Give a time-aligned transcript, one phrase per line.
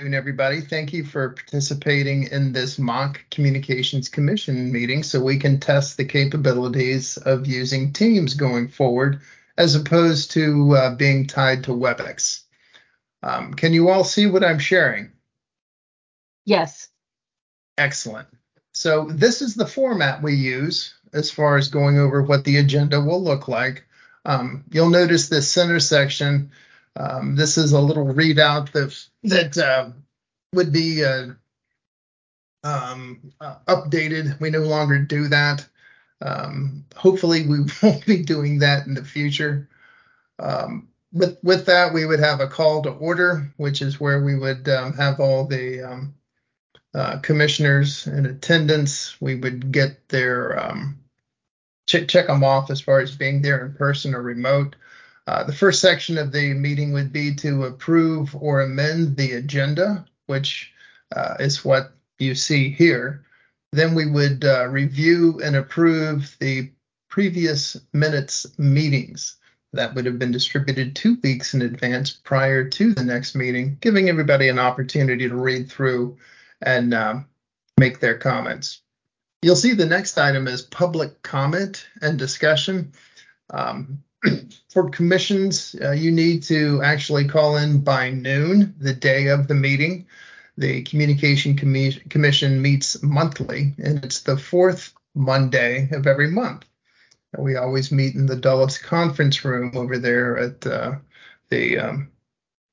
[0.00, 0.60] everybody.
[0.60, 6.04] Thank you for participating in this mock Communications Commission meeting so we can test the
[6.04, 9.20] capabilities of using Teams going forward
[9.56, 12.42] as opposed to uh, being tied to WebEx.
[13.24, 15.10] Um, can you all see what I'm sharing?
[16.44, 16.86] Yes.
[17.76, 18.28] Excellent.
[18.70, 23.00] So this is the format we use as far as going over what the agenda
[23.00, 23.84] will look like.
[24.24, 26.52] Um, you'll notice this center section.
[26.96, 29.90] Um, this is a little readout that that uh,
[30.52, 31.28] would be uh,
[32.64, 34.40] um, uh, updated.
[34.40, 35.66] We no longer do that.
[36.20, 39.68] Um, hopefully, we won't be doing that in the future.
[40.38, 44.36] Um, with with that, we would have a call to order, which is where we
[44.36, 46.10] would um, have all the
[46.94, 49.20] uh, commissioners in attendance.
[49.20, 50.58] We would get their
[51.88, 54.76] check check them off as far as being there in person or remote.
[55.28, 60.06] Uh, the first section of the meeting would be to approve or amend the agenda,
[60.24, 60.72] which
[61.14, 63.26] uh, is what you see here.
[63.72, 66.70] Then we would uh, review and approve the
[67.10, 69.36] previous minutes meetings
[69.74, 74.08] that would have been distributed two weeks in advance prior to the next meeting, giving
[74.08, 76.16] everybody an opportunity to read through
[76.62, 77.26] and um,
[77.76, 78.80] make their comments.
[79.42, 82.92] You'll see the next item is public comment and discussion.
[83.50, 84.02] Um,
[84.68, 89.54] for commissions, uh, you need to actually call in by noon, the day of the
[89.54, 90.06] meeting.
[90.56, 96.64] The Communication Commi- Commission meets monthly, and it's the fourth Monday of every month.
[97.38, 100.96] We always meet in the Dulles conference room over there at uh,
[101.50, 102.10] the um,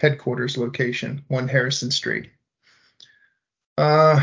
[0.00, 2.30] headquarters location, 1 Harrison Street.
[3.78, 4.20] Uh,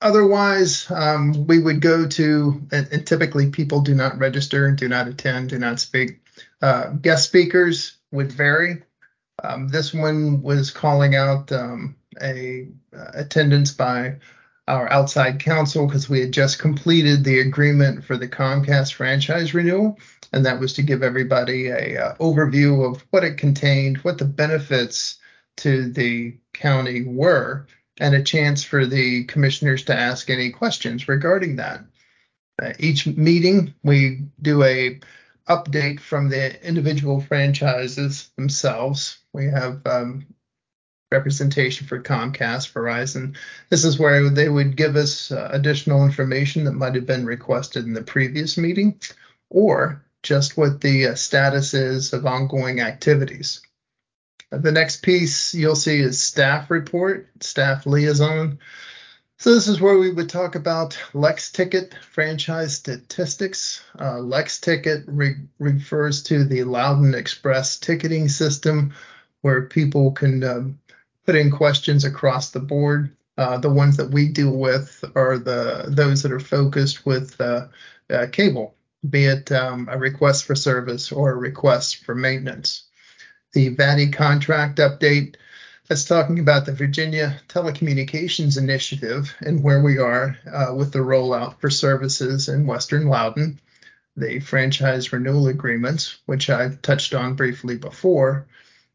[0.00, 5.08] otherwise, um, we would go to, and, and, typically people do not register, do not
[5.08, 6.20] attend, do not speak.
[6.62, 8.82] Uh, guest speakers would vary.
[9.42, 14.16] Um, this one was calling out um, a uh, attendance by
[14.68, 19.98] our outside counsel because we had just completed the agreement for the Comcast franchise renewal,
[20.32, 24.24] and that was to give everybody a uh, overview of what it contained, what the
[24.24, 25.18] benefits
[25.58, 27.66] to the county were,
[28.00, 31.80] and a chance for the commissioners to ask any questions regarding that.
[32.62, 35.00] Uh, each meeting, we do a
[35.48, 39.18] update from the individual franchises themselves.
[39.32, 40.26] We have um,
[41.12, 43.36] representation for Comcast, Verizon.
[43.70, 47.84] This is where they would give us uh, additional information that might have been requested
[47.84, 49.00] in the previous meeting,
[49.50, 53.60] or just what the uh, status is of ongoing activities.
[54.50, 58.60] The next piece you'll see is staff report, staff liaison.
[59.38, 63.82] So this is where we would talk about Lex Ticket franchise statistics.
[64.00, 68.94] Uh, Lex Ticket re- refers to the Loudoun Express ticketing system,
[69.40, 70.78] where people can um,
[71.26, 73.16] put in questions across the board.
[73.36, 77.66] Uh, the ones that we deal with are the those that are focused with uh,
[78.10, 78.74] uh cable,
[79.10, 82.85] be it um, a request for service or a request for maintenance
[83.56, 85.36] the VATI contract update
[85.88, 91.58] that's talking about the Virginia Telecommunications Initiative and where we are uh, with the rollout
[91.58, 93.58] for services in Western Loudoun,
[94.14, 98.46] the franchise renewal agreements, which I've touched on briefly before.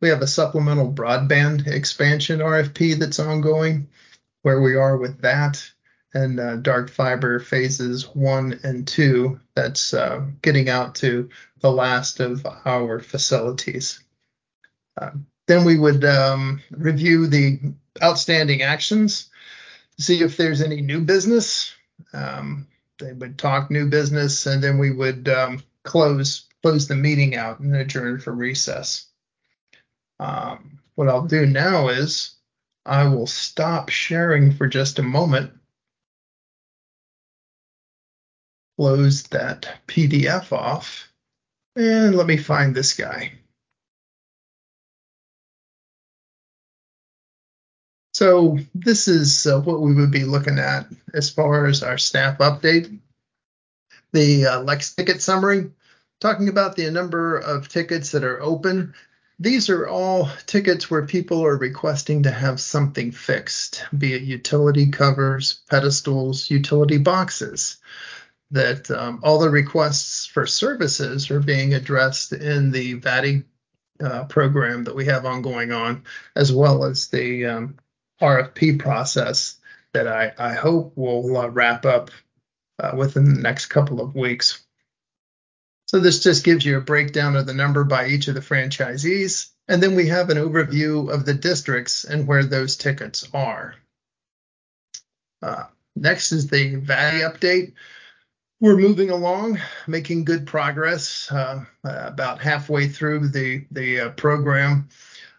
[0.00, 3.86] We have a supplemental broadband expansion RFP that's ongoing,
[4.42, 5.70] where we are with that,
[6.12, 11.28] and uh, dark fiber phases one and two that's uh, getting out to
[11.60, 14.02] the last of our facilities.
[15.46, 17.58] Then we would um, review the
[18.02, 19.30] outstanding actions,
[19.98, 21.74] see if there's any new business.
[22.12, 22.66] Um,
[22.98, 27.60] they would talk new business, and then we would um, close close the meeting out
[27.60, 29.06] and adjourn for recess.
[30.18, 32.34] Um, what I'll do now is
[32.84, 35.52] I will stop sharing for just a moment.
[38.76, 41.08] Close that PDF off,
[41.76, 43.32] and let me find this guy.
[48.18, 52.38] So this is uh, what we would be looking at as far as our staff
[52.38, 52.98] update.
[54.10, 55.70] The uh, Lex ticket summary,
[56.18, 58.94] talking about the number of tickets that are open.
[59.38, 64.90] These are all tickets where people are requesting to have something fixed, be it utility
[64.90, 67.76] covers, pedestals, utility boxes.
[68.50, 73.44] That um, all the requests for services are being addressed in the VATI
[74.02, 76.02] uh, program that we have ongoing on,
[76.34, 77.78] as well as the um,
[78.20, 79.58] RFP process
[79.92, 82.10] that I, I hope will uh, wrap up
[82.78, 84.64] uh, within the next couple of weeks.
[85.86, 89.50] So this just gives you a breakdown of the number by each of the franchisees
[89.68, 93.74] And then we have an overview of the districts and where those tickets are.
[95.42, 95.64] Uh,
[95.96, 97.72] next is the VATI update.
[98.60, 101.30] We're moving along, making good progress.
[101.30, 104.88] Uh, about halfway through the the uh, program.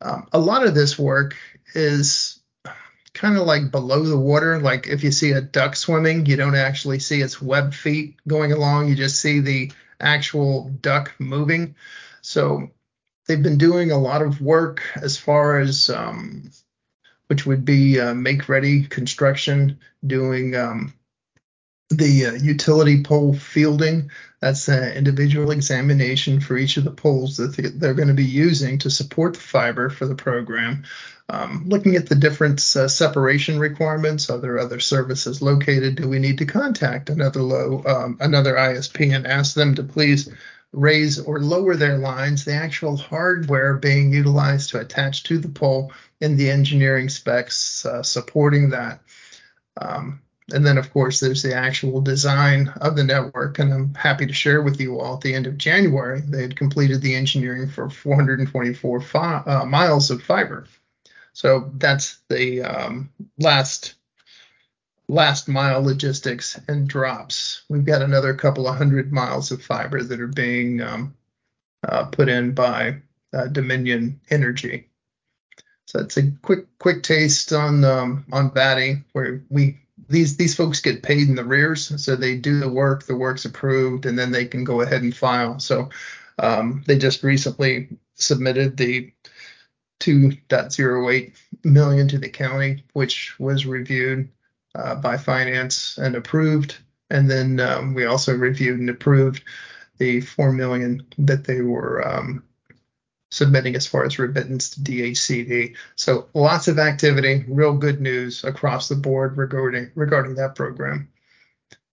[0.00, 1.36] Um, a lot of this work
[1.74, 2.39] is
[3.20, 4.58] kind of like below the water.
[4.58, 8.50] Like if you see a duck swimming, you don't actually see its web feet going
[8.50, 8.88] along.
[8.88, 9.70] You just see the
[10.00, 11.74] actual duck moving.
[12.22, 12.70] So
[13.26, 16.50] they've been doing a lot of work as far as um,
[17.26, 20.94] which would be uh, make ready construction, doing um,
[21.90, 24.10] the uh, utility pole fielding.
[24.40, 28.78] That's an individual examination for each of the poles that they're going to be using
[28.78, 30.84] to support the fiber for the program.
[31.28, 35.96] Um, looking at the different uh, separation requirements, are there other services located?
[35.96, 40.28] Do we need to contact another low, um, another ISP and ask them to please
[40.72, 45.92] raise or lower their lines, the actual hardware being utilized to attach to the pole
[46.20, 49.00] and the engineering specs uh, supporting that.
[49.80, 50.20] Um,
[50.52, 53.58] and then, of course, there's the actual design of the network.
[53.58, 56.56] And I'm happy to share with you all at the end of January, they had
[56.56, 60.66] completed the engineering for 424 fi- uh, miles of fiber.
[61.32, 63.94] So that's the um, last
[65.08, 67.62] last mile logistics and drops.
[67.68, 71.16] We've got another couple of hundred miles of fiber that are being um,
[71.86, 74.88] uh, put in by uh, Dominion Energy.
[75.86, 80.80] So it's a quick quick taste on um, on VATI where we these these folks
[80.80, 84.32] get paid in the rears, so they do the work, the work's approved, and then
[84.32, 85.58] they can go ahead and file.
[85.58, 85.90] So
[86.38, 89.12] um, they just recently submitted the
[90.00, 91.32] 2.08
[91.64, 94.28] million to the county, which was reviewed
[94.74, 96.78] uh, by finance and approved.
[97.10, 99.42] And then um, we also reviewed and approved
[99.98, 102.42] the four million that they were um,
[103.30, 105.76] submitting as far as remittance to DHCD.
[105.94, 111.08] So lots of activity, real good news across the board regarding regarding that program.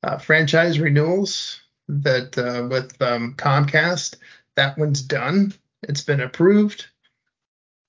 [0.03, 4.15] Uh, franchise renewals that uh, with um, Comcast,
[4.55, 5.53] that one's done.
[5.83, 6.87] It's been approved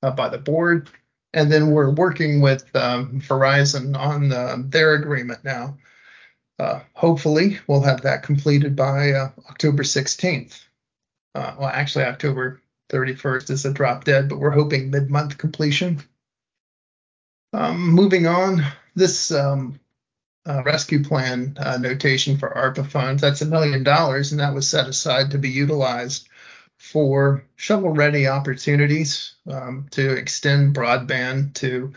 [0.03, 0.91] uh, by the board,
[1.33, 5.77] and then we're working with um, Verizon on uh, their agreement now.
[6.59, 10.65] Uh, hopefully, we'll have that completed by uh, October 16th.
[11.35, 16.02] well, actually, October 31st is a drop dead, but we're hoping mid month completion.
[17.52, 18.62] Um, moving on,
[18.94, 19.81] this um,
[20.46, 24.69] uh, rescue plan uh, notation for ARPA funds, that's a million dollars, and that was
[24.69, 26.29] set aside to be utilized
[26.79, 31.93] for shovel ready opportunities um, to extend broadband to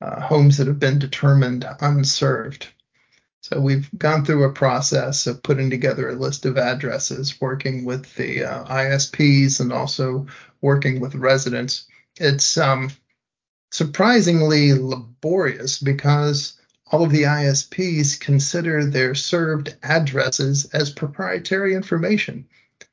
[0.00, 2.68] uh, homes that have been determined unserved.
[3.42, 8.14] So we've gone through a process of putting together a list of addresses, working with
[8.14, 10.28] the uh, ISPs and also
[10.60, 11.88] working with residents.
[12.20, 12.92] It's um,
[13.72, 16.54] surprisingly laborious because
[16.92, 22.46] all of the ISPs consider their served addresses as proprietary information.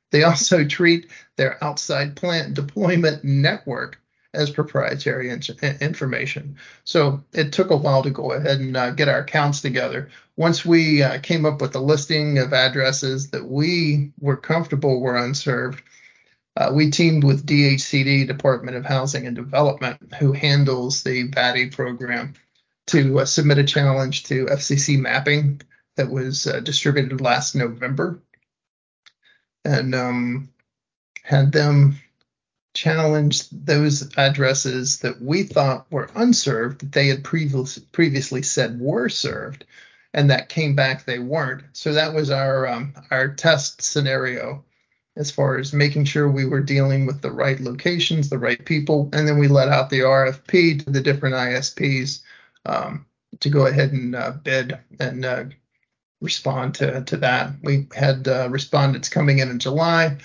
[0.10, 4.02] They also treat their outside plant deployment network
[4.34, 5.42] as proprietary in-
[5.81, 6.58] information.
[6.84, 10.10] So it took a while to go ahead and uh, get our accounts together.
[10.38, 15.18] Once we uh, came up with a listing of addresses that we were comfortable were
[15.18, 15.81] unserved,
[16.56, 22.33] uh, we teamed with DHCD, Department of Housing and Development, who handles the VATI program,
[22.88, 25.62] to uh, submit a challenge to FCC mapping
[25.95, 28.21] that was uh, distributed last November.
[29.64, 30.50] And um,
[31.24, 32.00] had them
[32.73, 39.09] challenged those addresses that we thought were unserved that they had previous, previously said were
[39.09, 39.66] served
[40.14, 41.64] and that came back they weren't.
[41.73, 44.64] So that was our um, our test scenario
[45.16, 49.09] as far as making sure we were dealing with the right locations the right people
[49.11, 52.21] and then we let out the rfp to the different isps
[52.66, 53.06] um,
[53.40, 55.44] to go ahead and uh, bid and uh,
[56.21, 57.54] respond to, to that.
[57.64, 60.18] We had uh, respondents coming in in july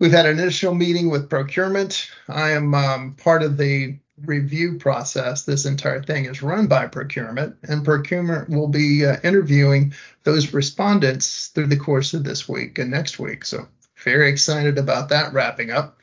[0.00, 2.08] We've had an initial meeting with procurement.
[2.28, 5.42] I am um, part of the review process.
[5.42, 11.48] This entire thing is run by procurement, and procurement will be uh, interviewing those respondents
[11.48, 13.44] through the course of this week and next week.
[13.44, 13.66] So,
[14.04, 15.98] very excited about that wrapping up,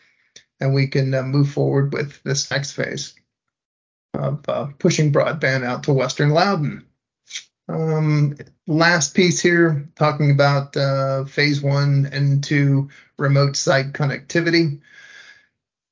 [0.59, 3.13] and we can uh, move forward with this next phase
[4.13, 6.85] of uh, pushing broadband out to Western Loudoun.
[7.67, 14.81] Um, last piece here, talking about uh, phase one and two remote site connectivity.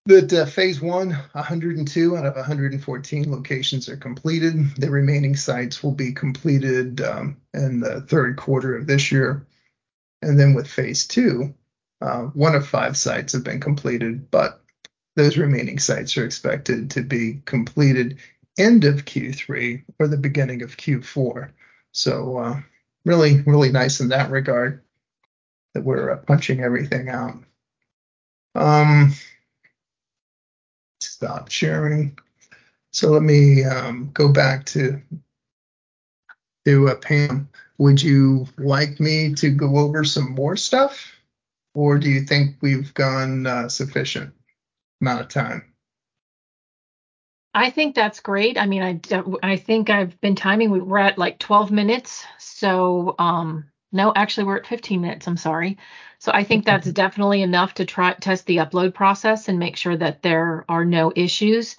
[0.06, 4.75] That uh, phase one, 102 out of 114 locations are completed.
[4.75, 9.48] The remaining sites will be completed um, in the third quarter of this year.
[10.22, 11.53] And then with phase two,
[12.01, 14.62] uh, one of five sites have been completed, but
[15.15, 18.20] those remaining sites are expected to be completed
[18.58, 21.50] end of Q3 or the beginning of Q4.
[21.93, 22.62] So uh,
[23.05, 24.83] really, really nice in that regard
[25.73, 27.35] that we're uh, punching everything out.
[28.55, 29.13] Um,
[31.00, 32.17] stop sharing.
[32.91, 35.01] So let me um, go back to
[36.65, 37.50] to uh, Pam.
[37.77, 41.15] Would you like me to go over some more stuff,
[41.73, 44.33] or do you think we've gone uh, sufficient
[45.01, 45.73] amount of time?
[47.53, 48.57] I think that's great.
[48.57, 49.00] I mean, I
[49.43, 50.72] I think I've been timing.
[50.72, 52.25] We were at like 12 minutes.
[52.39, 55.27] So, um, no, actually, we're at 15 minutes.
[55.27, 55.77] I'm sorry.
[56.17, 59.95] So I think that's definitely enough to try test the upload process and make sure
[59.95, 61.75] that there are no issues.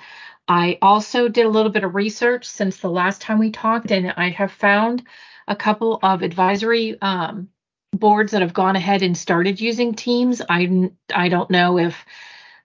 [0.46, 4.12] I also did a little bit of research since the last time we talked, and
[4.16, 5.02] I have found
[5.48, 7.48] a couple of advisory um,
[7.92, 10.40] boards that have gone ahead and started using Teams.
[10.48, 12.04] I I don't know if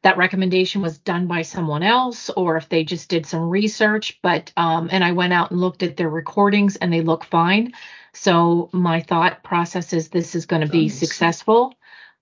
[0.02, 4.52] that recommendation was done by someone else or if they just did some research but
[4.58, 7.74] um, and i went out and looked at their recordings and they look fine
[8.14, 11.74] so my thought process is this is going to be successful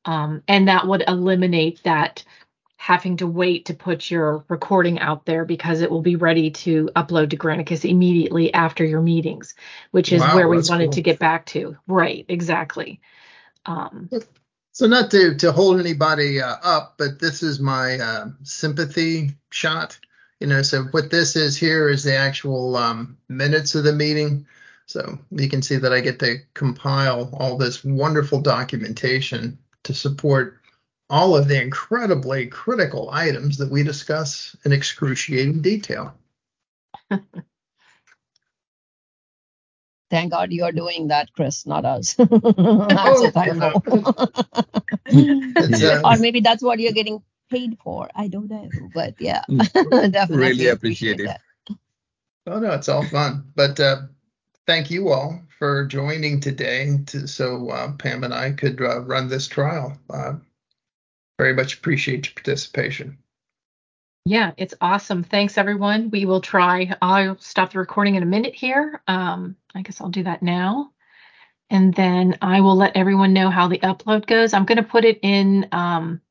[0.05, 2.24] um, and that would eliminate that
[2.77, 6.89] having to wait to put your recording out there because it will be ready to
[6.96, 9.55] upload to Granicus immediately after your meetings,
[9.91, 10.91] which is wow, where we wanted cool.
[10.93, 11.75] to get back to.
[11.88, 13.01] Right, exactly.
[13.65, 14.10] Um,
[14.77, 19.98] so not to to hold anybody uh, up, but this is my uh, sympathy shot.
[20.39, 24.46] You know, so what this is here is the actual um, minutes of the meeting.
[24.86, 30.60] So you can see that I get to compile all this wonderful documentation to support
[31.10, 36.13] all of the incredibly critical items that we discuss in excruciating detail.
[40.10, 42.16] Thank God you're doing that, Chris, not us.
[42.20, 43.32] oh,
[45.14, 48.10] uh, or maybe that's what you're getting paid for.
[48.16, 50.38] I don't know, but yeah, definitely.
[50.38, 51.38] Really appreciate, it.
[52.46, 53.52] Oh no, it's all fun.
[53.56, 54.04] But uh,
[54.66, 59.28] thank you all for joining today, to, so uh, Pam and I could uh, run
[59.28, 59.98] this trial.
[60.10, 60.36] Uh,
[61.38, 63.18] very much appreciate your participation.
[64.27, 65.24] Yeah, it's awesome.
[65.24, 66.12] Thanks, everyone.
[66.12, 66.93] We will try.
[67.01, 69.01] I'll stop the recording in a minute here.
[69.07, 70.91] Um, I guess I'll do that now.
[71.69, 74.53] And then I will let everyone know how the upload goes.
[74.53, 76.22] I'm going to put it in um,